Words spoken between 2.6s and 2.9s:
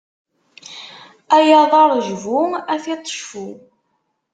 a